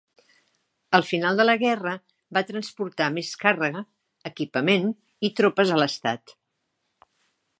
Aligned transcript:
Al 0.99 1.03
final 1.09 1.35
de 1.39 1.43
la 1.45 1.55
guerra 1.63 1.91
va 2.37 2.43
transportar 2.47 3.09
més 3.17 3.29
càrrega, 3.45 3.85
equipament 4.31 4.89
i 5.29 5.31
tropes 5.41 5.75
a 5.77 5.81
l"estat. 5.81 6.37